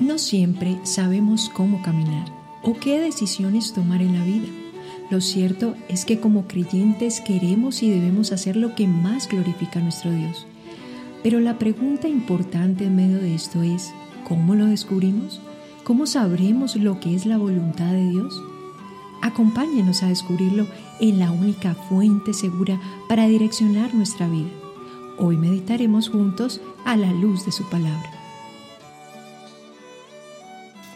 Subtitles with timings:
[0.00, 2.26] No siempre sabemos cómo caminar
[2.62, 4.48] o qué decisiones tomar en la vida.
[5.10, 9.82] Lo cierto es que como creyentes queremos y debemos hacer lo que más glorifica a
[9.82, 10.46] nuestro Dios.
[11.22, 13.92] Pero la pregunta importante en medio de esto es,
[14.26, 15.40] ¿cómo lo descubrimos?
[15.84, 18.34] ¿Cómo sabremos lo que es la voluntad de Dios?
[19.22, 20.66] Acompáñenos a descubrirlo
[21.00, 24.50] en la única fuente segura para direccionar nuestra vida.
[25.18, 28.13] Hoy meditaremos juntos a la luz de su palabra.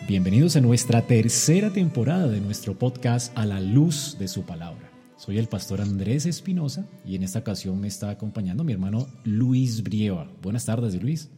[0.09, 4.91] Bienvenidos a nuestra tercera temporada de nuestro podcast A la luz de su palabra.
[5.19, 9.83] Soy el pastor Andrés Espinosa y en esta ocasión me está acompañando mi hermano Luis
[9.83, 10.27] Brieva.
[10.41, 11.29] Buenas tardes, Luis.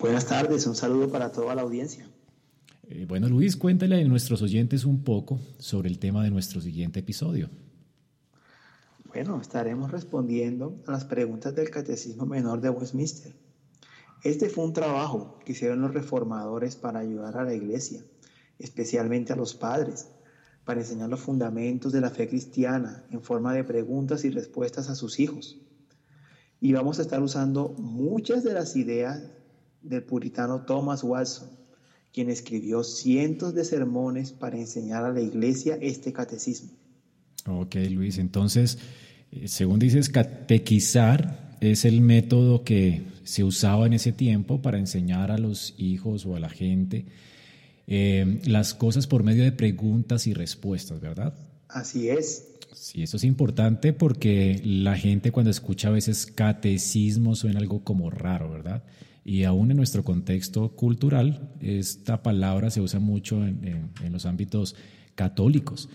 [0.00, 2.10] Buenas tardes, un saludo para toda la audiencia.
[2.88, 6.98] Eh, bueno, Luis, cuéntale a nuestros oyentes un poco sobre el tema de nuestro siguiente
[6.98, 7.50] episodio.
[9.06, 13.32] Bueno, estaremos respondiendo a las preguntas del Catecismo Menor de Westminster
[14.24, 18.02] este fue un trabajo que hicieron los reformadores para ayudar a la iglesia,
[18.58, 20.08] especialmente a los padres,
[20.64, 24.94] para enseñar los fundamentos de la fe cristiana en forma de preguntas y respuestas a
[24.94, 25.58] sus hijos.
[26.58, 29.22] Y vamos a estar usando muchas de las ideas
[29.82, 31.50] del puritano Thomas Watson,
[32.10, 36.70] quien escribió cientos de sermones para enseñar a la iglesia este catecismo.
[37.46, 38.78] Ok, Luis, entonces,
[39.32, 45.30] eh, según dices, catequizar es el método que se usaba en ese tiempo para enseñar
[45.30, 47.06] a los hijos o a la gente
[47.86, 51.34] eh, las cosas por medio de preguntas y respuestas, ¿verdad?
[51.68, 52.48] Así es.
[52.72, 58.10] Sí, eso es importante porque la gente cuando escucha a veces catecismo suena algo como
[58.10, 58.84] raro, ¿verdad?
[59.24, 64.76] Y aún en nuestro contexto cultural, esta palabra se usa mucho en, los ámbitos
[65.14, 65.88] católicos.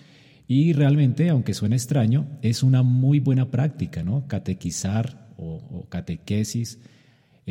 [0.47, 4.27] Y realmente, aunque suene extraño, es una muy buena práctica, ¿no?
[4.27, 6.79] Catequizar o, o catequesis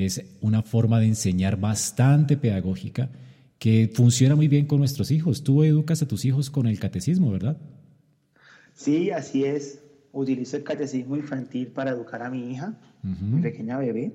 [0.05, 3.11] es una forma de enseñar bastante pedagógica
[3.59, 5.43] que funciona muy bien con nuestros hijos.
[5.43, 7.59] Tú educas a tus hijos con el catecismo, ¿verdad?
[8.75, 9.83] Sí, así es.
[10.13, 14.13] Utilizo el catecismo infantil para educar a mi hija, mi pequeña bebé,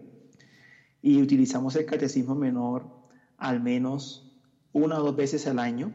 [1.02, 2.88] y utilizamos el catecismo menor
[3.38, 4.32] al menos
[4.72, 5.94] una o dos veces al año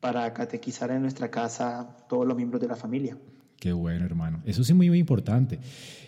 [0.00, 3.16] para catequizar en nuestra casa todos los miembros de la familia.
[3.58, 4.42] Qué bueno, hermano.
[4.44, 5.58] Eso sí muy, muy importante.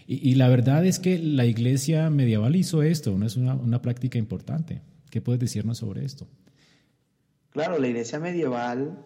[0.07, 3.27] Y, la verdad es que la iglesia medieval hizo esto, ¿no?
[3.27, 4.81] es una, una práctica importante.
[5.11, 6.27] ¿Qué puedes decirnos sobre esto?
[7.51, 8.99] Claro, la iglesia medieval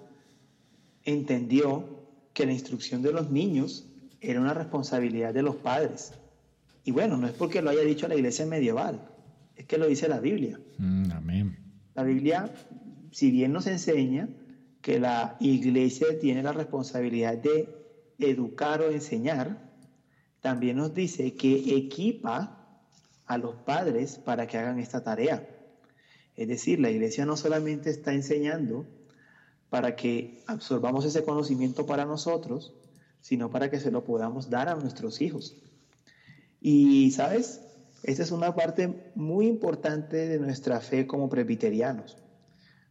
[1.04, 3.88] entendió que la instrucción de los niños
[4.20, 6.12] era una responsabilidad de los padres.
[6.84, 9.00] Y bueno, no es porque lo haya dicho la iglesia medieval,
[9.56, 10.60] es que lo dice la Biblia.
[10.78, 11.58] Mm, amén.
[11.94, 12.52] La Biblia,
[13.10, 14.28] si bien nos enseña
[14.80, 17.81] que la iglesia tiene la responsabilidad de
[18.30, 19.72] educar o enseñar,
[20.40, 22.58] también nos dice que equipa
[23.26, 25.48] a los padres para que hagan esta tarea.
[26.36, 28.86] Es decir, la iglesia no solamente está enseñando
[29.70, 32.74] para que absorbamos ese conocimiento para nosotros,
[33.20, 35.56] sino para que se lo podamos dar a nuestros hijos.
[36.60, 37.62] Y, ¿sabes?
[38.02, 42.18] Esta es una parte muy importante de nuestra fe como presbiterianos,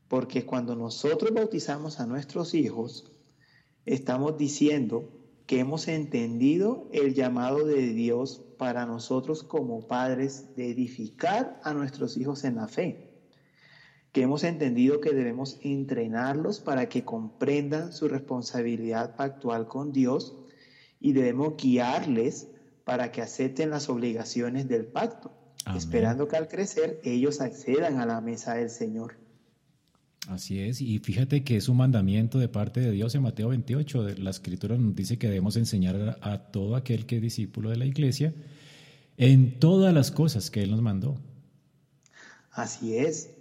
[0.07, 3.11] porque cuando nosotros bautizamos a nuestros hijos,
[3.85, 11.59] estamos diciendo que hemos entendido el llamado de Dios para nosotros como padres de edificar
[11.63, 13.11] a nuestros hijos en la fe,
[14.11, 20.37] que hemos entendido que debemos entrenarlos para que comprendan su responsabilidad actual con Dios
[20.99, 22.49] y debemos guiarles
[22.83, 25.31] para que acepten las obligaciones del pacto,
[25.75, 29.20] esperando que al crecer ellos accedan a la mesa del Señor.
[30.27, 34.09] Así es, y fíjate que es un mandamiento de parte de Dios en Mateo 28.
[34.19, 37.85] La escritura nos dice que debemos enseñar a todo aquel que es discípulo de la
[37.85, 38.33] iglesia
[39.17, 41.15] en todas las cosas que Él nos mandó.
[42.51, 43.31] Así es.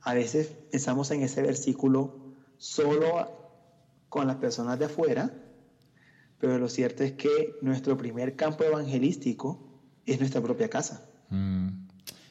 [0.00, 3.30] A veces pensamos en ese versículo solo
[4.08, 5.32] con las personas de afuera,
[6.38, 11.08] pero lo cierto es que nuestro primer campo evangelístico es nuestra propia casa.
[11.30, 11.83] Mm.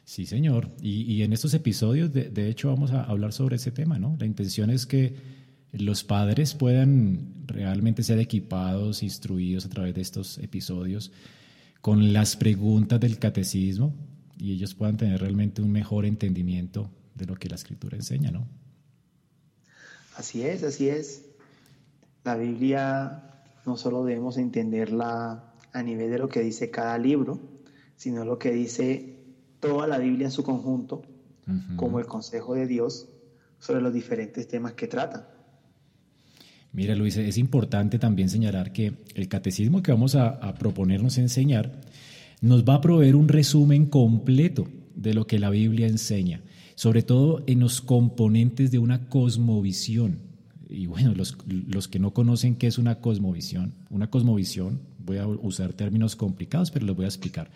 [0.05, 0.69] Sí, señor.
[0.81, 4.15] Y, en estos episodios, de, hecho, vamos a hablar sobre ese tema, ¿no?
[4.19, 5.15] La intención es que
[5.71, 11.11] los padres puedan realmente ser equipados, instruidos a través de estos episodios
[11.81, 13.93] con las preguntas del catecismo
[14.37, 18.47] y ellos puedan tener realmente un mejor entendimiento de lo que la escritura enseña, ¿no?
[20.15, 21.25] Así es, así es.
[22.23, 23.23] La Biblia
[23.65, 27.39] no solo debemos entenderla a nivel de lo que dice cada libro,
[27.95, 29.12] sino lo que dice
[29.63, 31.03] toda la Biblia en su conjunto
[31.77, 33.07] como el consejo de Dios
[33.59, 35.29] sobre los diferentes temas que trata.
[36.73, 41.81] Mira, Luis, es importante también señalar que el catecismo que vamos a, a, proponernos enseñar
[42.41, 46.41] nos va a proveer un resumen completo de lo que la Biblia enseña.
[46.75, 50.17] sobre todo en los componentes de una cosmovisión.
[50.67, 55.27] Y bueno, los, los que no conocen qué es una cosmovisión, una cosmovisión, voy a
[55.27, 57.51] usar términos complicados, pero los voy a explicar.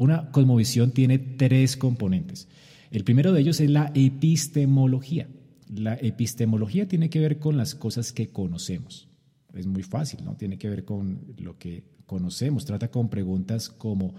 [0.00, 2.48] Una cosmovisión tiene tres componentes.
[2.90, 5.28] El primero de ellos es la epistemología.
[5.68, 9.10] La epistemología tiene que ver con las cosas que conocemos.
[9.52, 10.38] Es muy fácil, ¿no?
[10.38, 12.64] Tiene que ver con lo que conocemos.
[12.64, 14.14] Trata con preguntas como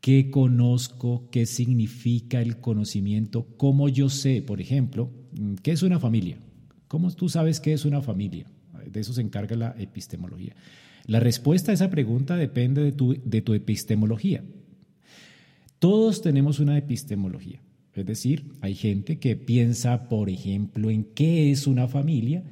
[0.00, 1.28] ¿qué conozco?
[1.30, 3.46] ¿Qué significa el conocimiento?
[3.58, 5.10] ¿Cómo yo sé, por ejemplo,
[5.62, 6.38] qué es una familia?
[6.88, 8.46] ¿Cómo tú sabes qué es una familia?
[8.90, 10.56] De eso se encarga la epistemología.
[11.04, 14.42] La respuesta a esa pregunta depende de tu, de tu epistemología.
[15.80, 17.62] Todos tenemos una epistemología.
[17.94, 22.44] Es decir, hay gente que piensa, por ejemplo, en qué es una familia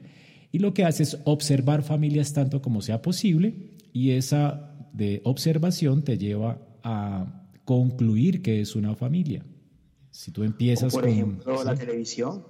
[0.51, 6.03] y lo que hace es observar familias tanto como sea posible y esa de observación
[6.03, 9.45] te lleva a concluir que es una familia.
[10.11, 12.45] Si tú empiezas por ejemplo, la televisión.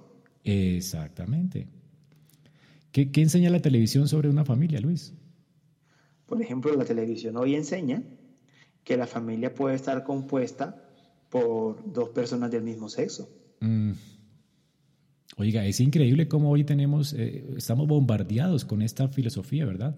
[0.45, 1.67] Exactamente.
[2.93, 5.13] ¿Qué, ¿Qué enseña la televisión sobre una familia, Luis?
[6.25, 8.01] Por ejemplo, la televisión hoy enseña
[8.89, 10.75] que la familia puede estar compuesta
[11.29, 13.29] por dos personas del mismo sexo.
[13.59, 13.91] Mm.
[15.37, 19.95] Oiga, es increíble cómo hoy tenemos, eh, estamos bombardeados con esta filosofía, ¿verdad?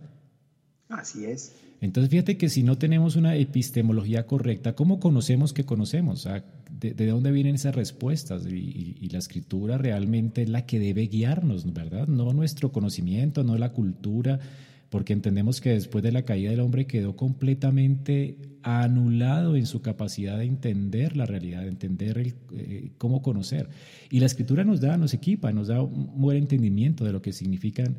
[0.89, 1.55] Así es.
[1.79, 6.27] Entonces, fíjate que si no tenemos una epistemología correcta, ¿cómo conocemos que conocemos?
[6.69, 8.45] ¿de, dónde vienen esas respuestas?
[8.45, 12.09] Y, y, la escritura realmente es la que debe guiarnos, ¿verdad?
[12.09, 14.41] No nuestro conocimiento, no la cultura,
[14.89, 20.37] porque entendemos que después de la caída del hombre quedó completamente anulado en su capacidad
[20.37, 23.69] de entender la realidad, de entender eh, cómo conocer.
[24.09, 27.33] Y la escritura nos da, nos equipa, nos da un buen entendimiento de lo que
[27.33, 27.97] significan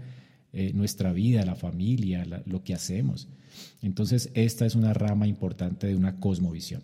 [0.53, 3.29] eh, nuestra vida, la familia, lo que hacemos.
[3.81, 6.82] Entonces, esta es una rama importante de una cosmovisión.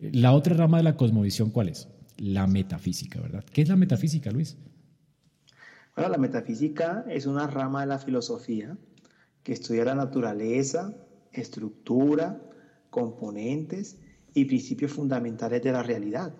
[0.00, 1.88] La otra rama de la cosmovisión, ¿cuál es?
[2.16, 3.44] La metafísica, ¿verdad?
[3.52, 4.56] ¿Qué es la metafísica, Luis?
[5.94, 8.78] Bueno, la metafísica es una rama de la filosofía
[9.42, 10.94] que estudia la naturaleza,
[11.32, 12.40] estructura,
[12.90, 13.98] componentes
[14.34, 16.34] y principios fundamentales de la realidad.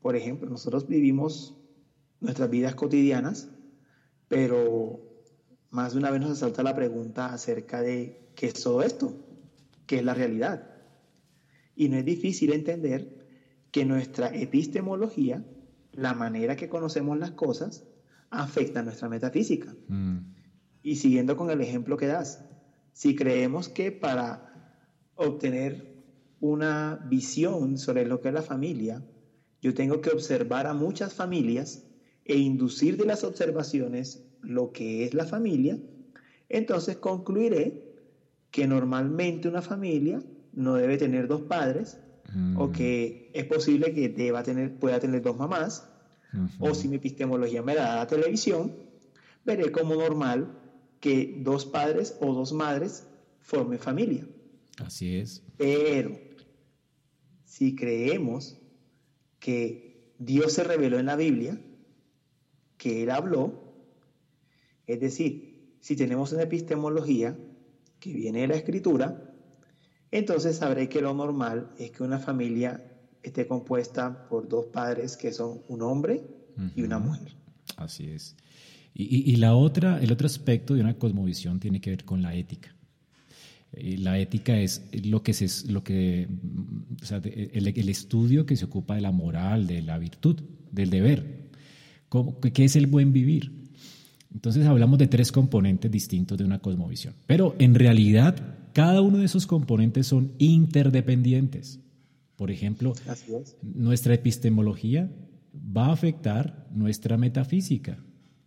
[0.00, 1.56] Por ejemplo, nosotros vivimos
[2.20, 3.50] nuestras vidas cotidianas,
[4.28, 5.00] pero
[5.70, 9.14] más de una vez nos asalta la pregunta acerca de qué es todo esto,
[9.86, 10.70] qué es la realidad.
[11.74, 13.26] Y no es difícil entender
[13.70, 15.44] que nuestra epistemología,
[15.92, 17.84] la manera que conocemos las cosas,
[18.30, 19.74] afecta a nuestra metafísica.
[19.88, 20.18] Mm.
[20.82, 22.44] Y siguiendo con el ejemplo que das,
[22.92, 24.47] si creemos que para
[25.18, 25.98] obtener
[26.40, 29.04] una visión sobre lo que es la familia,
[29.60, 31.84] yo tengo que observar a muchas familias
[32.24, 35.78] e inducir de las observaciones lo que es la familia,
[36.48, 37.96] entonces concluiré
[38.50, 40.22] que normalmente una familia
[40.52, 41.98] no debe tener dos padres
[42.56, 42.72] o mm.
[42.72, 45.88] que es posible que deba tener, pueda tener dos mamás,
[46.60, 48.76] o si mi epistemología me da la televisión,
[49.44, 50.46] veré como normal
[51.00, 53.06] que dos padres o dos madres
[53.40, 54.26] formen familia.
[54.84, 55.42] Así es.
[55.56, 56.18] Pero
[57.44, 58.58] si creemos
[59.38, 61.60] que Dios se reveló en la Biblia,
[62.76, 63.74] que Él habló,
[64.86, 67.36] es decir, si tenemos una epistemología
[68.00, 69.34] que viene de la escritura,
[70.10, 72.84] entonces sabré que lo normal es que una familia
[73.22, 76.22] esté compuesta por dos padres que son un hombre
[76.74, 77.36] y una mujer.
[77.76, 78.36] Así es.
[78.94, 82.74] Y, la otra, el otro aspecto de una cosmovisión tiene que ver con la ética.
[83.72, 86.28] Eh, la ética es lo que, se, lo que
[87.00, 90.90] o sea, el, el, estudio que se ocupa de la moral, de la virtud, del
[90.90, 91.48] deber.
[92.54, 93.52] ¿Qué es el buen vivir?
[94.32, 97.14] Entonces hablamos de tres componentes distintos de una cosmovisión.
[97.26, 101.80] Pero en realidad cada uno de esos componentes son interdependientes.
[102.36, 102.92] Por ejemplo,
[103.62, 105.10] nuestra epistemología
[105.54, 107.98] va a afectar nuestra metafísica.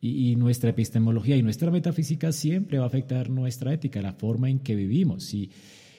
[0.04, 4.58] Y, nuestra epistemología y nuestra metafísica siempre va a afectar nuestra ética, la forma en
[4.60, 5.26] que vivimos.
[5.26, 5.52] Si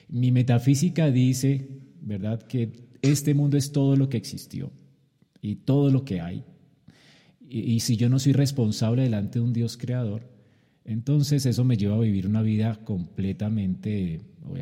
[0.08, 1.68] mi metafísica dice,
[2.00, 4.72] ¿verdad?, que este mundo es todo lo que existió
[5.40, 6.44] y todo lo que hay,
[7.48, 10.26] y, si yo no soy responsable delante de un Dios creador,
[10.84, 14.20] entonces eso me lleva a vivir una vida completamente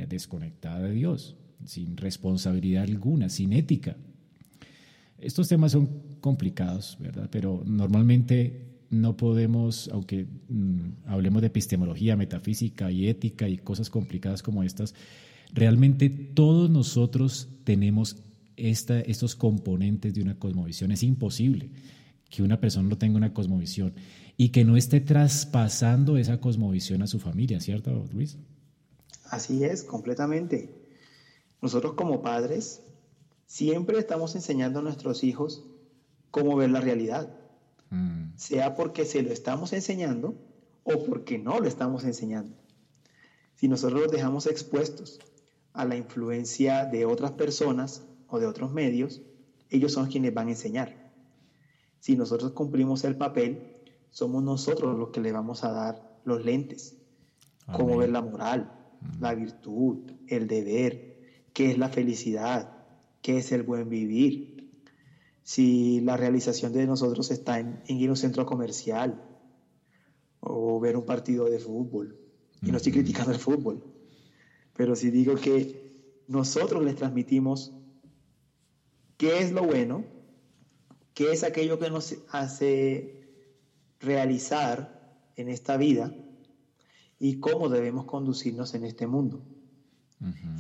[0.09, 3.97] desconectada de Dios, sin responsabilidad alguna, sin ética.
[5.19, 5.89] Estos temas son
[6.21, 7.29] complicados, ¿verdad?
[7.31, 14.43] Pero normalmente no podemos, aunque mm, hablemos de epistemología, metafísica y ética y cosas complicadas
[14.43, 14.95] como estas,
[15.53, 18.17] realmente todos nosotros tenemos
[18.57, 20.91] esta, estos componentes de una cosmovisión.
[20.91, 21.71] Es imposible
[22.29, 23.95] que una persona no tenga una cosmovisión
[24.37, 28.39] y que no esté traspasando esa cosmovisión a su familia, ¿cierto, Luis?
[29.25, 30.75] Así es, completamente.
[31.63, 32.83] Nosotros como padres
[33.47, 35.65] siempre estamos enseñando a nuestros hijos
[36.31, 37.40] cómo ver la realidad,
[37.91, 38.37] mm.
[38.37, 40.35] sea porque se lo estamos enseñando
[40.85, 42.57] o porque no lo estamos enseñando.
[43.55, 45.21] Si nosotros los dejamos expuestos
[45.73, 49.23] a la influencia de otras personas o de otros medios,
[49.69, 51.13] ellos son quienes van a enseñar.
[52.01, 53.77] Si nosotros cumplimos el papel,
[54.11, 56.97] somos nosotros los que le vamos a dar los lentes.
[57.73, 59.21] Cómo ver la moral, mm.
[59.23, 61.19] la virtud, el deber,
[61.53, 62.73] qué es la felicidad,
[63.23, 64.60] qué es el buen vivir.
[65.51, 69.21] Si la realización de nosotros está en, ir a un centro comercial
[70.39, 72.17] o ver un partido de fútbol.
[72.63, 73.83] Y no estoy criticando el fútbol,
[74.77, 77.73] pero sí digo que nosotros les transmitimos
[79.17, 80.05] qué es lo bueno,
[81.15, 83.29] qué es aquello que nos hace
[83.99, 86.15] realizar en esta vida
[87.19, 89.43] y cómo debemos conducirnos en este mundo.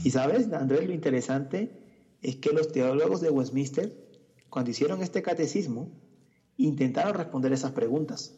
[0.02, 1.80] Y sabes, Andrés, lo interesante
[2.22, 4.09] es que los teólogos de Westminster,
[4.50, 5.90] cuando hicieron este catecismo,
[6.56, 8.34] intentaron responder esas preguntas.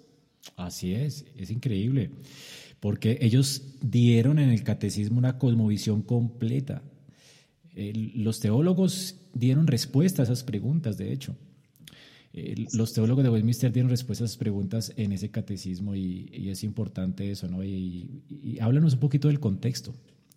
[0.57, 2.11] Así es, es increíble,
[2.81, 6.83] porque ellos dieron en el catecismo una cosmovisión completa.
[7.75, 11.37] los teólogos dieron respuesta a esas preguntas, de hecho
[12.73, 17.31] los teólogos de Westminster dieron respuestas a esas preguntas en ese catecismo y, es importante
[17.31, 17.62] eso, ¿no?
[17.62, 19.95] Y, y, háblanos un poquito del contexto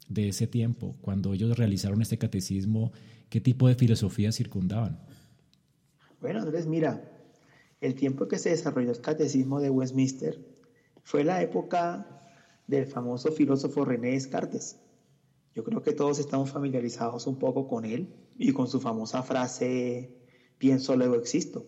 [0.10, 2.92] de ese tiempo, cuando ellos realizaron este catecismo,
[3.30, 5.00] ¿qué tipo de filosofía circundaban?
[6.26, 7.08] Bueno, Andrés, mira,
[7.82, 10.44] el tiempo que se desarrolló el catecismo de Westminster
[11.04, 12.28] fue la época
[12.66, 14.80] del famoso filósofo René Descartes.
[15.54, 20.18] Yo creo que todos estamos familiarizados un poco con él y con su famosa frase,
[20.58, 21.68] pienso, luego existo.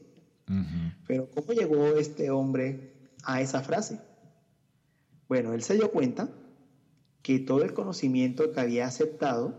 [1.06, 4.02] Pero ¿cómo llegó este hombre a esa frase?
[5.28, 6.32] Bueno, él se dio cuenta
[7.22, 9.54] que todo el conocimiento que había aceptado,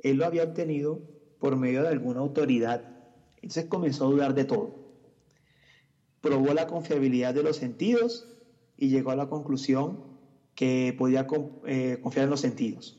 [0.00, 1.00] él lo había obtenido
[1.38, 2.91] por medio de alguna autoridad.
[3.42, 4.76] Entonces comenzó a dudar de todo.
[6.20, 8.28] Probó la confiabilidad de los sentidos
[8.76, 10.04] y llegó a la conclusión
[10.54, 11.26] que podía
[11.66, 12.98] eh, confiar en los sentidos.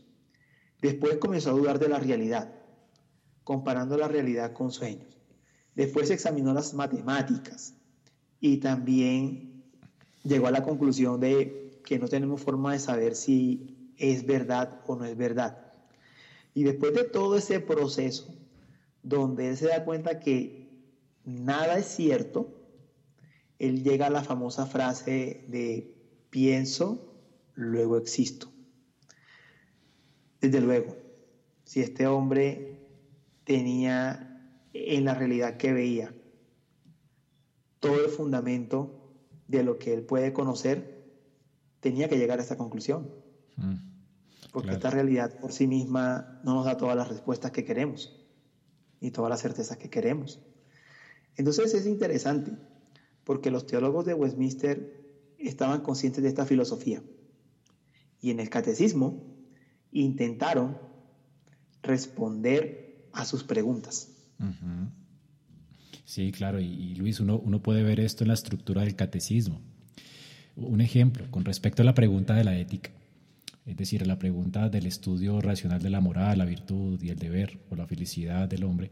[0.82, 2.54] Después comenzó a dudar de la realidad,
[3.46, 5.18] comparando la realidad con sueños.
[5.76, 7.74] Después examinó las matemáticas
[8.42, 9.64] y también
[10.24, 14.96] llegó a la conclusión de que no tenemos forma de saber si es verdad o
[14.96, 15.72] no es verdad.
[16.54, 18.36] Y después de todo ese proceso,
[19.04, 20.70] donde él se da cuenta que
[21.26, 22.60] nada es cierto,
[23.60, 25.96] él llega a la famosa frase de
[26.30, 27.14] pienso,
[27.54, 28.52] luego existo.
[30.42, 30.98] Desde luego,
[31.64, 32.80] si este hombre
[33.44, 34.34] tenía
[34.74, 36.14] en la realidad que veía.
[37.80, 39.14] Todo el fundamento
[39.48, 41.04] de lo que él puede conocer
[41.80, 43.12] tenía que llegar a esa conclusión.
[43.58, 43.76] Mm,
[44.52, 48.23] Porque esta realidad por sí misma no nos da todas las respuestas que queremos
[49.04, 50.40] y todas las certezas que queremos.
[51.36, 52.54] Entonces es interesante
[53.26, 55.04] porque los teólogos de Westminster
[55.38, 57.04] estaban conscientes de esta filosofía
[58.22, 59.22] y en el catecismo
[59.92, 60.78] intentaron
[61.82, 64.10] responder a sus preguntas.
[66.06, 69.60] Sí, claro, y, Luis, uno, uno puede ver esto en la estructura del catecismo.
[70.56, 72.92] Un ejemplo, con respecto a la pregunta de la ética,
[73.66, 77.60] es decir, la pregunta del estudio racional de la moral, la virtud y el deber
[77.70, 78.92] o la felicidad del hombre,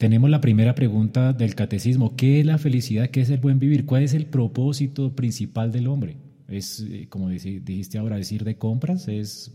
[0.00, 3.10] tenemos la primera pregunta del catecismo, ¿qué es la felicidad?
[3.10, 3.84] ¿Qué es el buen vivir?
[3.84, 6.16] ¿Cuál es el propósito principal del hombre?
[6.48, 9.52] Es, eh, como dijiste ahora, decir de compras, es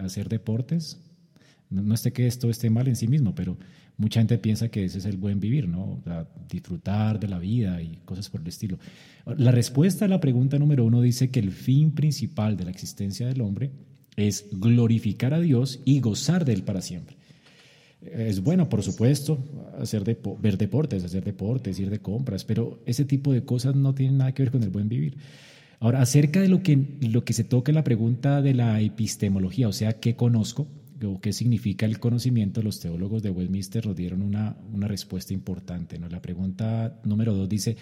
[0.00, 1.00] hacer deportes.
[1.70, 3.58] No, no que esto esté mal en sí mismo, pero
[3.96, 6.02] mucha gente piensa que ese es el buen vivir, ¿no?
[6.48, 8.78] disfrutar de la vida y cosas por el estilo.
[9.36, 13.26] La respuesta a la pregunta número uno dice que el fin principal de la existencia
[13.26, 13.70] del hombre
[14.16, 17.16] es glorificar a Dios y gozar de Él para siempre.
[18.00, 19.38] Es bueno, por supuesto,
[19.78, 20.04] hacer
[20.40, 24.32] ver deportes, hacer deportes, ir de compras, pero ese tipo de cosas no tienen nada
[24.32, 25.18] que ver con el buen vivir.
[25.80, 30.00] Ahora, acerca de lo que se toca en la pregunta de la epistemología, o sea,
[30.00, 30.66] ¿qué conozco?
[31.20, 35.98] Qué significa el conocimiento, los teólogos de Westminster nos dieron una, una respuesta importante.
[35.98, 36.08] ¿no?
[36.08, 37.76] La pregunta número dos dice,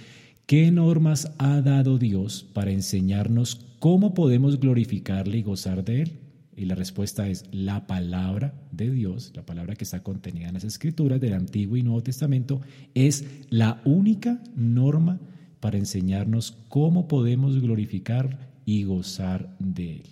[0.47, 6.13] ¿qué normas ha dado Dios para enseñarnos cómo podemos glorificarle y gozar de Él?
[6.57, 10.65] Y la respuesta es la palabra de Dios, la palabra que está contenida en las
[10.65, 12.61] escrituras del Antiguo y Nuevo Testamento,
[12.95, 15.21] es la única norma
[15.61, 20.09] para enseñarnos cómo podemos glorificar y gozar de Él.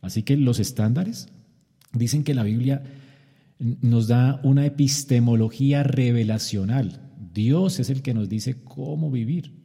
[0.00, 1.28] Así que los estándares
[1.92, 2.82] Dicen que la Biblia
[3.58, 7.00] nos da una epistemología revelacional.
[7.32, 9.62] Dios es el que nos dice cómo vivir.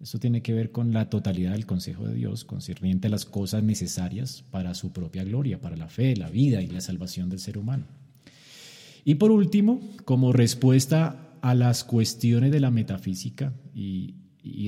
[0.00, 3.64] Eso tiene que ver con la totalidad del consejo de Dios concerniente a las cosas
[3.64, 7.58] necesarias para su propia gloria, para la fe, la vida y la salvación del ser
[7.58, 7.86] humano.
[9.04, 14.14] Y por último, como respuesta a las cuestiones de la metafísica y,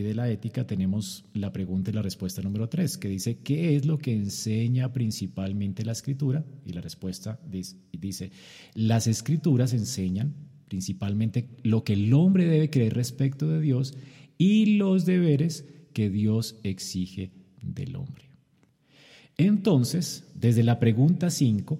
[0.03, 3.87] de la ética, tenemos la pregunta y la respuesta número tres, que dice, ¿qué es
[3.87, 6.45] lo que enseña principalmente la escritura?
[6.65, 8.31] Y la respuesta dice
[8.75, 10.35] las escrituras enseñan
[10.69, 13.95] principalmente lo que el hombre debe creer respecto de Dios
[14.39, 18.31] y los deberes que Dios exige del hombre.
[19.37, 21.79] Entonces, desde la pregunta 5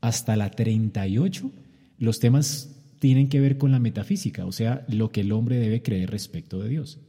[0.00, 1.50] hasta la 38,
[1.98, 5.82] los temas tienen que ver con la metafísica, o sea, lo que el hombre debe
[5.82, 7.00] creer respecto de Dios.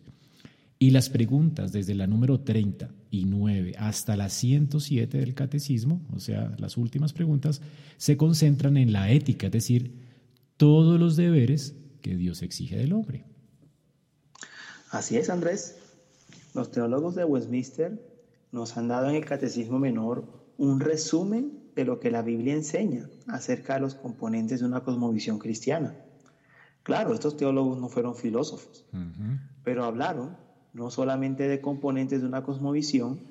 [0.79, 6.77] Y las preguntas desde la número 39 hasta la 107 del catecismo, o sea, las
[6.77, 7.61] últimas preguntas,
[7.97, 9.93] se concentran en la ética, es decir,
[10.57, 13.25] todos los deberes que Dios exige del hombre.
[14.91, 15.77] Así es, Andrés.
[16.53, 17.99] Los teólogos de Westminster
[18.51, 20.27] nos han dado en el Catecismo Menor
[20.57, 25.39] un resumen de lo que la Biblia enseña acerca de los componentes de una cosmovisión
[25.39, 25.95] cristiana.
[26.83, 28.85] Claro, estos teólogos no fueron filósofos,
[29.63, 30.37] pero hablaron
[30.73, 33.21] no solamente de componentes de una cosmovisión,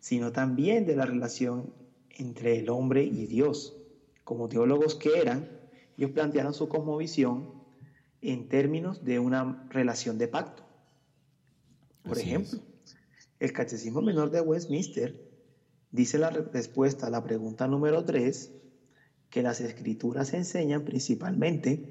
[0.00, 1.72] sino también de la relación
[2.10, 3.76] entre el hombre y Dios.
[4.24, 5.48] Como teólogos que eran,
[5.96, 7.52] ellos plantearon su cosmovisión
[8.22, 10.64] en términos de una relación de pacto.
[12.02, 12.60] Por ejemplo,
[13.40, 15.20] el Catecismo Menor de Westminster
[15.90, 18.52] dice la respuesta a la pregunta número 3
[19.30, 21.88] que las escrituras enseñan principalmente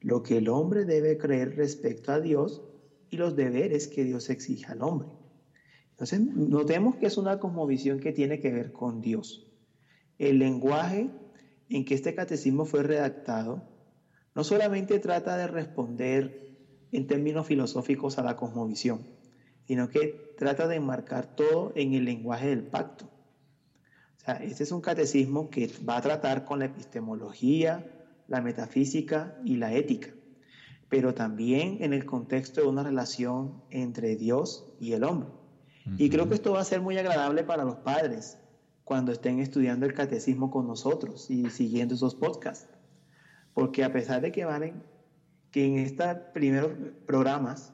[0.00, 2.62] lo que el hombre debe creer respecto a Dios
[3.10, 5.08] y los deberes que Dios exige al hombre.
[5.90, 9.46] Entonces, notemos que es una cosmovisión que tiene que ver con Dios.
[10.18, 11.10] El lenguaje
[11.68, 13.62] en que este catecismo fue redactado
[14.34, 16.56] no solamente trata de responder
[16.90, 19.06] en términos filosóficos a la cosmovisión,
[19.66, 23.06] sino que trata de enmarcar todo en el lenguaje del pacto.
[24.16, 27.86] O sea, este es un catecismo que va a tratar con la epistemología,
[28.26, 30.10] la metafísica y la ética,
[30.94, 35.28] pero también en el contexto de una relación entre Dios y el hombre.
[35.98, 38.38] Y creo que esto va a ser muy agradable para los padres
[38.84, 42.68] cuando estén estudiando el catecismo con nosotros y siguiendo esos podcasts.
[43.54, 44.84] Porque a pesar de que van
[45.50, 46.70] que en estos primeros
[47.06, 47.72] programas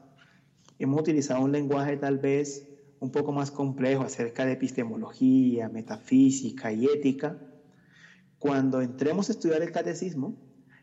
[0.79, 2.67] hemos utilizado un lenguaje tal vez
[2.99, 7.37] un poco más complejo acerca de epistemología, metafísica y ética,
[8.39, 10.33] cuando entremos a estudiar el catecismo,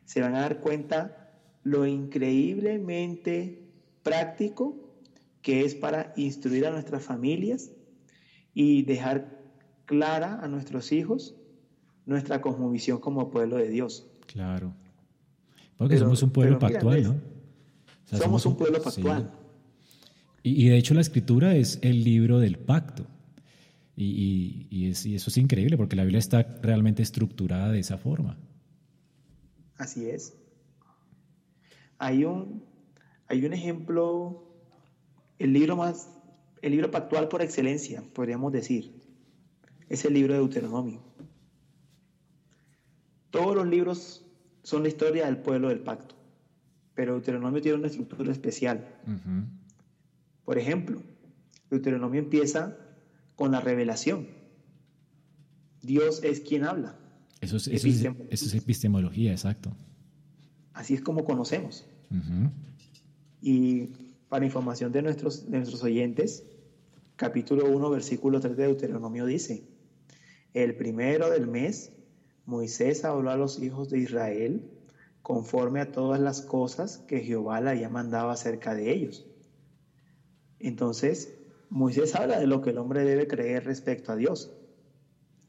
[0.05, 1.25] se van a dar cuenta
[1.71, 3.63] lo increíblemente
[4.03, 4.77] práctico
[5.43, 7.71] que es para instruir a nuestras familias
[8.55, 9.39] y dejar
[9.85, 11.35] clara a nuestros hijos
[12.07, 14.07] nuestra cosmovisión como pueblo de Dios.
[14.27, 14.75] Claro.
[15.77, 18.19] Porque somos un pueblo pactual, ¿no?
[18.19, 19.31] somos, un pueblo pactual.
[20.43, 23.07] Y, de hecho la escritura es el libro del pacto.
[23.95, 28.39] Y, eso es increíble porque la Biblia está realmente estructurada de esa forma.
[29.77, 30.35] Así es.
[31.99, 32.65] Hay un,
[33.27, 34.45] hay un ejemplo,
[35.39, 36.09] el libro más,
[36.63, 39.01] el libro pactual por excelencia, podríamos decir,
[39.89, 41.03] es el libro de Deuteronomio.
[43.31, 44.25] Todos los libros
[44.63, 46.15] son la historia del pueblo del pacto,
[46.95, 48.87] pero Deuteronomio tiene una estructura especial.
[50.45, 51.03] Por ejemplo,
[51.71, 52.77] Deuteronomio empieza
[53.37, 54.29] con la revelación.
[55.83, 56.99] Dios es quien habla.
[57.41, 57.69] Eso es,
[58.55, 59.77] epistemología, exacto.
[60.79, 61.87] Así es como conocemos.
[63.41, 63.87] Y
[64.29, 66.45] para información de nuestros, de nuestros oyentes,
[67.17, 69.65] capítulo 1, versículo 3 de Deuteronomio dice,
[70.55, 71.93] el primero del mes,
[72.47, 74.71] Moisés habló a los hijos de Israel
[75.23, 79.29] conforme a todas las cosas que Jehová le había mandado acerca de ellos
[80.61, 81.35] entonces,
[81.71, 84.51] Moisés habla de lo que el hombre debe creer respecto a Dios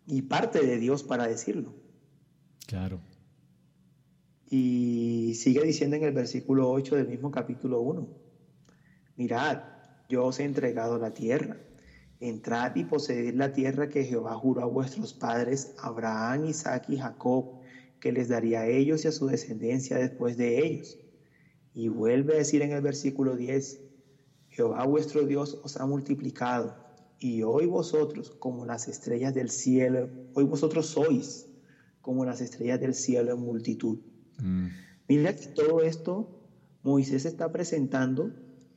[0.06, 1.74] y parte de Dios para decirlo.
[2.68, 3.00] Claro.
[4.52, 8.08] Y sigue diciendo en el versículo 8 del mismo capítulo 1,
[9.16, 9.62] mirad,
[10.10, 11.58] yo os he entregado la tierra,
[12.20, 17.60] entrad y poseed la tierra que Jehová juró a vuestros padres, Abraham, Isaac y Jacob,
[18.00, 20.98] que les daría a ellos y a su descendencia después de ellos.
[21.76, 23.82] Y vuelve a decir en el versículo 10,
[24.50, 26.76] Jehová vuestro Dios os ha multiplicado,
[27.20, 31.46] y hoy vosotros como las estrellas del cielo, hoy vosotros sois
[32.02, 34.00] como las estrellas del cielo en multitud.
[34.42, 34.68] Mm.
[35.08, 36.40] Mira que todo esto
[36.84, 38.32] Moisés está presentando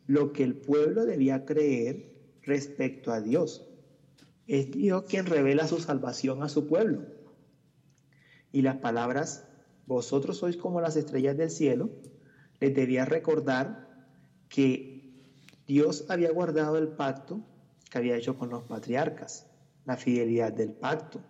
[0.06, 3.68] lo que el pueblo debía creer respecto a Dios.
[4.46, 7.06] Es Dios quien revela su salvación a su pueblo.
[8.50, 9.46] Y las palabras,
[9.86, 11.90] vosotros sois como las estrellas del cielo,
[12.60, 13.88] les debía recordar
[14.48, 14.92] que
[15.66, 17.40] Dios había guardado el pacto
[17.88, 19.46] que había hecho con los patriarcas,
[19.84, 21.20] la fidelidad del pacto.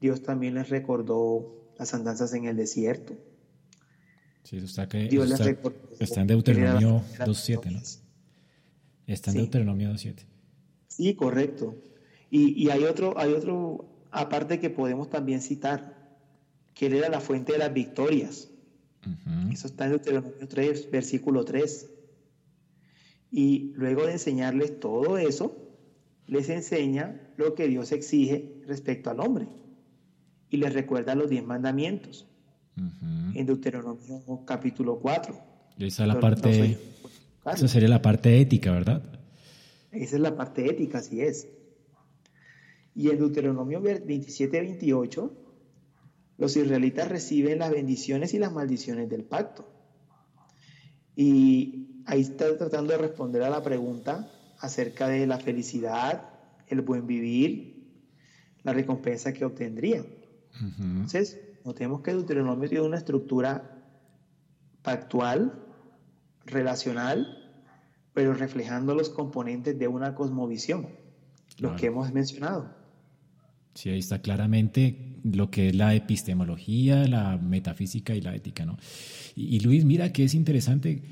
[0.00, 3.14] Dios también les recordó las andanzas en el desierto.
[4.44, 5.08] Sí, eso está, que,
[6.00, 7.80] está, en Deuteronomio 2.7, ¿no?
[9.06, 10.26] Está en Deuteronomio 2.7.
[10.88, 11.74] Sí, correcto.
[12.30, 16.18] Y, hay otro, hay otro aparte que podemos también citar,
[16.74, 18.50] que él era la fuente de las victorias.
[19.50, 21.90] Eso está en Deuteronomio 3, versículo 3.
[23.30, 25.56] Y luego de enseñarles todo eso,
[26.26, 29.48] les enseña lo que Dios exige respecto al hombre.
[30.50, 32.26] Y les recuerda los diez mandamientos.
[32.76, 35.36] En Deuteronomio capítulo 4.
[35.78, 36.78] esa la parte,
[37.52, 39.02] esa sería la parte ética, ¿verdad?
[39.92, 41.48] Esa es la parte ética, así es.
[42.96, 45.32] Y en Deuteronomio 27, 28,
[46.38, 49.68] los israelitas reciben las bendiciones y las maldiciones del pacto.
[51.16, 56.30] Y ahí está tratando de responder a la pregunta acerca de la felicidad,
[56.68, 57.84] el buen vivir,
[58.62, 60.06] la recompensa que obtendrían.
[60.78, 63.82] Entonces, notemos que Deuteronomio tiene una estructura
[64.82, 65.64] pactual,
[66.46, 67.38] relacional,
[68.12, 70.88] pero reflejando los componentes de una cosmovisión,
[71.58, 72.74] los que hemos mencionado.
[73.74, 78.76] Sí, ahí está claramente lo que es la epistemología, la metafísica y la ética, ¿no?
[79.34, 81.02] Y, Luis, mira que es interesante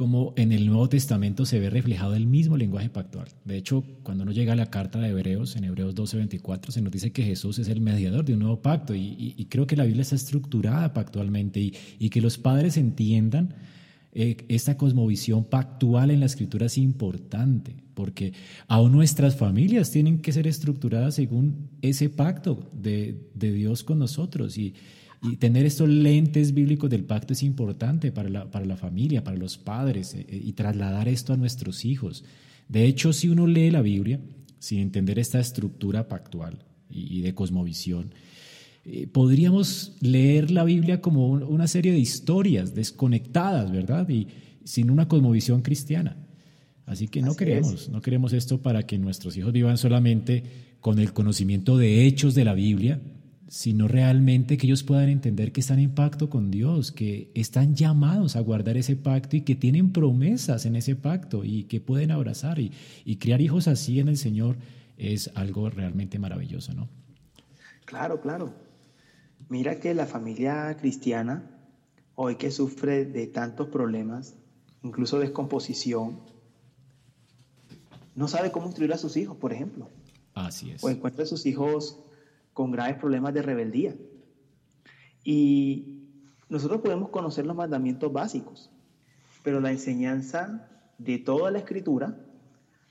[0.00, 3.28] cómo en el Nuevo Testamento se ve reflejado el mismo lenguaje pactual.
[3.44, 6.90] De hecho, cuando uno llega a la carta de Hebreos, en Hebreos 12:24, se nos
[6.90, 10.00] dice que Jesús es el mediador de un nuevo pacto y, creo que la Biblia
[10.00, 13.56] está estructurada pactualmente y, que los padres entiendan
[14.12, 18.32] eh, esta cosmovisión pactual en la escritura es importante, porque
[18.68, 24.56] aún nuestras familias tienen que ser estructuradas según ese pacto de, Dios con nosotros.
[24.56, 24.72] Y,
[25.38, 29.58] tener estos lentes bíblicos del pacto es importante para la, para la familia, para los
[29.58, 32.24] padres, eh, eh, y trasladar esto a nuestros hijos.
[32.68, 34.20] De hecho, si uno lee la Biblia
[34.58, 38.12] sin entender esta estructura pactual y de cosmovisión,
[38.84, 44.08] eh, podríamos leer la Biblia como una serie de historias desconectadas, ¿verdad?
[44.08, 44.28] Y
[44.64, 46.16] sin una cosmovisión cristiana.
[46.86, 50.42] Así que no queremos, no queremos esto para que nuestros hijos vivan solamente
[50.80, 53.00] con el conocimiento de hechos de la Biblia,
[53.50, 58.36] sino realmente que ellos puedan entender que están en pacto con Dios, que están llamados
[58.36, 62.60] a guardar ese pacto y que tienen promesas en ese pacto y que pueden abrazar
[62.60, 62.70] y,
[63.04, 64.56] y criar hijos así en el Señor
[64.96, 66.88] es algo realmente maravilloso, ¿no?
[67.86, 68.54] Claro, claro.
[69.48, 71.50] Mira que la familia cristiana,
[72.14, 74.36] hoy que sufre de tantos problemas,
[74.84, 76.20] incluso descomposición,
[78.14, 79.88] no sabe cómo instruir a sus hijos, por ejemplo.
[80.34, 80.84] Así es.
[80.84, 81.98] O encuentra a sus hijos
[82.60, 83.94] con graves problemas de rebeldía.
[85.24, 86.02] Y
[86.50, 88.68] nosotros podemos conocer los mandamientos básicos,
[89.42, 90.68] pero la enseñanza
[90.98, 92.18] de toda la escritura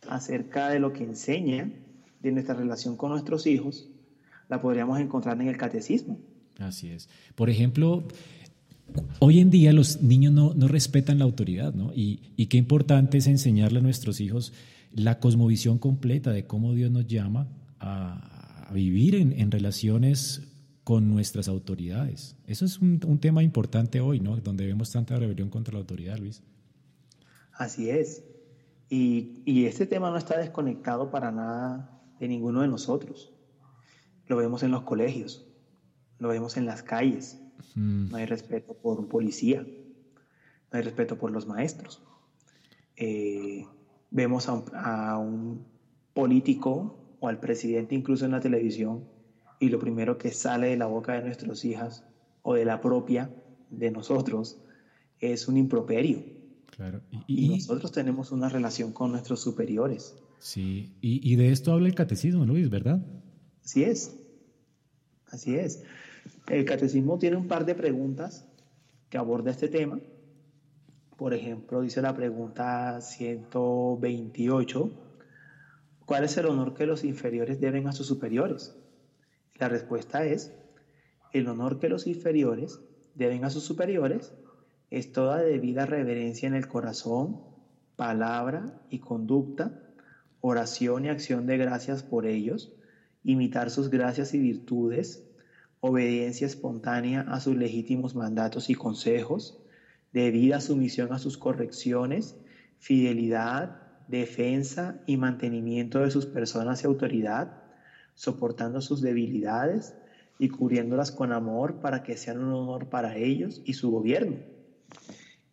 [0.09, 1.71] acerca de lo que enseña
[2.19, 3.87] de nuestra relación con nuestros hijos,
[4.47, 6.17] la podríamos encontrar en el catecismo.
[6.57, 7.07] Así es.
[7.35, 8.03] Por ejemplo,
[9.19, 11.91] hoy en día los niños no, respetan la autoridad, ¿no?
[11.93, 14.51] Y, qué importante es enseñarle a nuestros hijos
[14.91, 17.47] la cosmovisión completa de cómo Dios nos llama
[17.79, 18.38] a,
[18.71, 20.43] vivir en, relaciones
[20.83, 22.35] con nuestras autoridades.
[22.47, 24.37] Eso es un, tema importante hoy, ¿no?
[24.37, 26.41] Donde vemos tanta rebelión contra la autoridad, Luis.
[27.53, 28.23] Así es.
[28.89, 33.31] Y, y este tema no está desconectado para nada de ninguno de nosotros.
[34.27, 35.49] Lo vemos en los colegios
[36.19, 37.41] lo vemos en las calles.
[37.75, 42.01] No hay respeto por un policía, no hay respeto por los maestros.
[42.95, 43.65] Eh,
[44.11, 45.65] vemos a un,
[46.13, 49.03] político o al presidente incluso en la televisión
[49.59, 52.03] y lo primero que sale de la boca de nuestras hijas
[52.41, 53.29] o de la propia
[53.69, 54.61] de nosotros
[55.19, 56.23] es un improperio.
[56.75, 57.01] Claro.
[57.27, 60.15] Y, nosotros tenemos una relación con nuestros superiores.
[60.39, 63.05] Sí, y, y, de esto habla el catecismo, Luis, ¿verdad?
[63.65, 64.15] Así es.
[65.27, 65.83] Así es.
[66.47, 68.47] El catecismo tiene un par de preguntas
[69.09, 69.99] que aborda este tema.
[71.17, 74.91] Por ejemplo, dice la pregunta 128,
[76.09, 78.75] ¿cuál es el honor que los inferiores deben a sus superiores?
[79.59, 80.51] La respuesta es,
[81.33, 82.79] el honor que los inferiores
[83.13, 84.33] deben a sus superiores
[84.89, 87.39] es toda debida reverencia en el corazón,
[87.95, 89.83] palabra y conducta,
[90.41, 92.73] oración y acción de gracias por ellos,
[93.23, 95.23] imitar sus gracias y virtudes,
[95.79, 99.59] obediencia espontánea a sus legítimos mandatos y consejos,
[100.11, 102.35] debida sumisión a sus correcciones,
[102.79, 107.63] fidelidad, defensa y mantenimiento de sus personas y autoridad,
[108.15, 109.95] soportando sus debilidades
[110.37, 114.37] y cubriéndolas con amor para que sean un honor para ellos y su gobierno.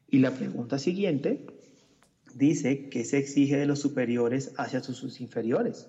[0.08, 1.46] Y la pregunta siguiente
[2.34, 5.88] dice que se exige de los superiores hacia sus inferiores.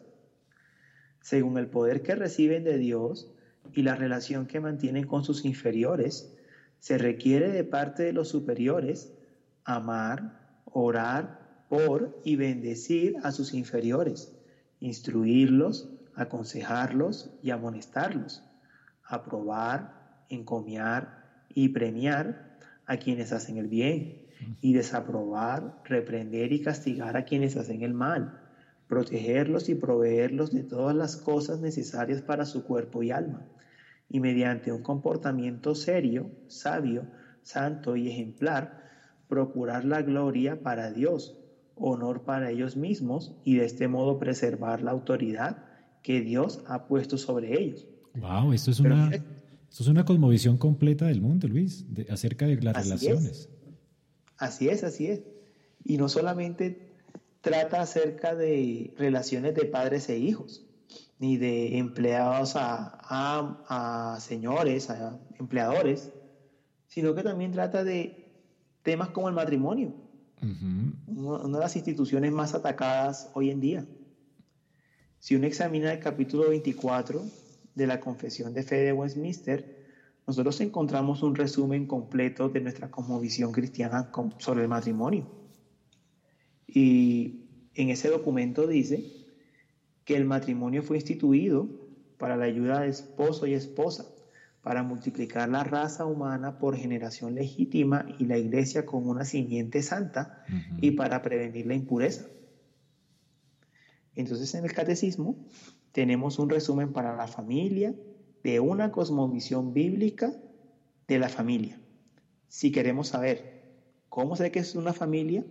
[1.22, 3.34] Según el poder que reciben de Dios,
[3.74, 6.34] y la relación que mantienen con sus inferiores,
[6.80, 9.12] Se requiere de parte de los superiores
[9.64, 14.36] amar, orar por y bendecir a sus inferiores,
[14.80, 18.44] instruirlos, aconsejarlos y amonestarlos,
[19.04, 24.26] aprobar, encomiar y premiar a quienes hacen el bien
[24.62, 28.42] y desaprobar, reprender y castigar a quienes hacen el mal,
[28.88, 33.46] protegerlos y proveerlos de todas las cosas necesarias para su cuerpo y alma,
[34.10, 37.08] y mediante un comportamiento serio, sabio,
[37.42, 38.84] santo y ejemplar,
[39.28, 41.38] procurar la gloria para Dios,
[41.80, 45.64] honor para ellos mismos y de este modo preservar la autoridad
[46.04, 47.88] que Dios ha puesto sobre ellos.
[48.16, 52.76] Wow, esto es, una, esto es una cosmovisión completa del mundo, Luis, acerca de las
[52.76, 53.50] relaciones.
[54.38, 55.22] Así es, así es.
[55.84, 56.96] Y no solamente
[57.42, 60.66] trata acerca de relaciones de padres e hijos,
[61.20, 66.12] ni de empleados a, señores, a empleadores,
[66.88, 68.32] sino que también trata de
[68.84, 69.94] temas como el matrimonio,
[70.42, 73.88] una de las instituciones más atacadas hoy en día.
[75.20, 77.26] Si uno examina el capítulo 24
[77.74, 79.78] de la Confesión de Fe de Westminster,
[80.28, 85.26] nosotros encontramos un resumen completo de nuestra cosmovisión cristiana sobre el matrimonio.
[86.68, 87.46] Y
[87.76, 89.26] en ese documento dice
[90.04, 91.68] que el matrimonio fue instituido
[92.18, 94.06] para la ayuda de esposo y esposa,
[94.68, 100.44] para multiplicar la raza humana por generación legítima y la iglesia con una simiente santa
[100.82, 102.26] y para prevenir la impureza.
[104.14, 105.38] Entonces en el catecismo
[105.94, 107.96] tenemos un resumen para la familia,
[108.44, 110.34] de una cosmovisión bíblica
[111.08, 111.80] de la familia.
[112.50, 113.64] Si queremos saber
[114.10, 115.46] cómo sé que es una familia,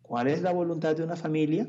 [0.00, 1.68] cuál es la voluntad de una familia,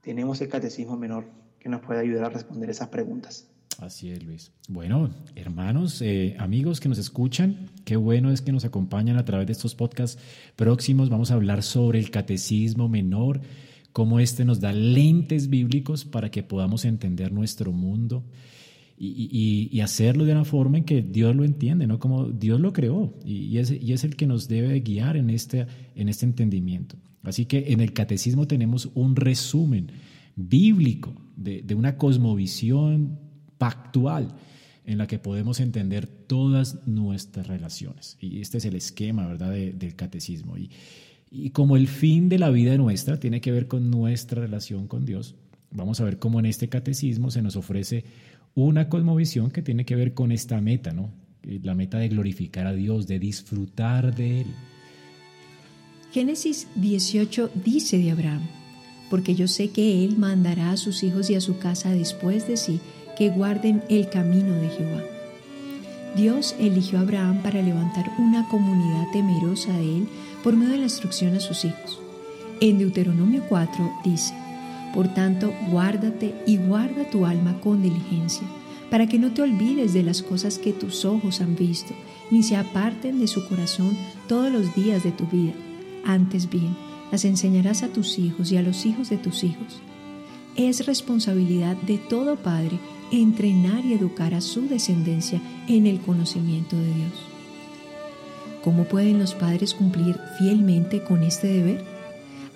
[0.00, 1.26] tenemos el catecismo menor
[1.58, 3.53] que nos puede ayudar a responder esas preguntas.
[3.78, 4.52] Así es, Luis.
[4.68, 9.46] Bueno, hermanos, eh, amigos que nos escuchan, qué bueno es que nos acompañan a través
[9.46, 10.20] de estos podcasts
[10.56, 11.10] próximos.
[11.10, 13.40] Vamos a hablar sobre el catecismo menor,
[13.92, 18.24] cómo este nos da lentes bíblicos para que podamos entender nuestro mundo
[18.96, 21.98] y, hacerlo de una forma en que Dios lo entiende, ¿no?
[21.98, 23.70] Como Dios lo creó y, es,
[24.04, 26.96] el que nos debe guiar en este, en este entendimiento.
[27.22, 29.90] Así que en el catecismo tenemos un resumen
[30.36, 33.23] bíblico de, de una cosmovisión
[33.58, 34.34] pactual
[34.84, 38.16] en la que podemos entender todas nuestras relaciones.
[38.20, 40.58] Y este es el esquema, ¿verdad?, del catecismo.
[40.58, 40.70] Y,
[41.30, 45.06] y como el fin de la vida nuestra tiene que ver con nuestra relación con
[45.06, 45.36] Dios,
[45.70, 48.04] vamos a ver cómo en este catecismo se nos ofrece
[48.54, 51.10] una cosmovisión que tiene que ver con esta meta, ¿no?
[51.42, 54.46] Eh, la meta de glorificar a Dios, de disfrutar de Él.
[56.12, 58.42] Génesis 18 dice de Abraham,
[59.10, 62.56] porque yo sé que Él mandará a sus hijos y a su casa después de
[62.56, 62.80] sí
[63.16, 65.02] que guarden el camino de Jehová.
[66.16, 70.08] Dios eligió a Abraham para levantar una comunidad temerosa de Él
[70.42, 72.00] por medio de la instrucción a sus hijos.
[72.60, 74.34] En Deuteronomio 4 dice,
[74.94, 78.46] por tanto, guárdate y guarda tu alma con diligencia,
[78.90, 81.94] para que no te olvides de las cosas que tus ojos han visto,
[82.30, 83.96] ni se aparten de su corazón
[84.28, 85.52] todos los días de tu vida.
[86.04, 86.76] Antes bien,
[87.10, 89.80] las enseñarás a tus hijos y a los hijos de tus hijos.
[90.54, 92.78] Es responsabilidad de todo padre
[93.22, 97.12] entrenar y educar a su descendencia en el conocimiento de Dios.
[98.62, 101.84] ¿Cómo pueden los padres cumplir fielmente con este deber?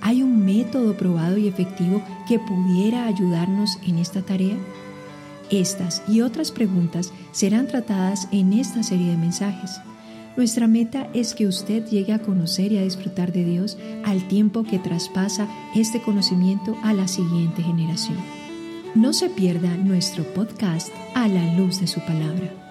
[0.01, 4.57] ¿Hay un método probado y efectivo que pudiera ayudarnos en esta tarea?
[5.51, 9.81] Estas y otras preguntas serán tratadas en esta serie de mensajes.
[10.37, 14.63] Nuestra meta es que usted llegue a conocer y a disfrutar de Dios al tiempo
[14.63, 18.38] que traspasa este conocimiento a la siguiente generación.
[18.95, 22.68] No se pierda nuestro podcast a la luz de su palabra.